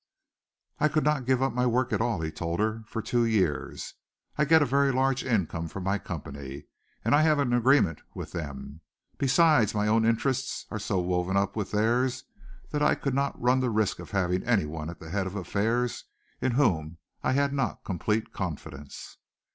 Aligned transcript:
"I 0.79 0.87
could 0.87 1.03
not 1.03 1.27
give 1.27 1.43
up 1.43 1.53
my 1.53 1.67
work 1.67 1.93
at 1.93 2.01
all," 2.01 2.21
he 2.21 2.31
told 2.31 2.59
her, 2.59 2.83
"for 2.87 3.03
two 3.03 3.23
years. 3.23 3.93
I 4.35 4.45
get 4.45 4.63
a 4.63 4.65
very 4.65 4.91
large 4.91 5.23
income 5.23 5.67
from 5.67 5.83
my 5.83 5.99
company, 5.99 6.63
and 7.05 7.13
I 7.13 7.21
have 7.21 7.37
an 7.37 7.53
agreement 7.53 8.01
with 8.15 8.31
them. 8.31 8.81
Besides, 9.19 9.75
my 9.75 9.85
own 9.87 10.03
interests 10.03 10.65
are 10.71 10.79
so 10.79 10.97
woven 10.97 11.37
up 11.37 11.55
with 11.55 11.69
theirs 11.69 12.23
that 12.71 12.81
I 12.81 12.95
could 12.95 13.13
not 13.13 13.39
run 13.39 13.59
the 13.59 13.69
risk 13.69 13.99
of 13.99 14.09
having 14.09 14.43
anyone 14.43 14.89
at 14.89 14.99
the 14.99 15.11
head 15.11 15.27
of 15.27 15.35
affairs 15.35 16.05
in 16.41 16.53
whom 16.53 16.97
I 17.21 17.33
had 17.33 17.53
not 17.53 17.83
complete 17.83 18.33
confidence." 18.33 19.17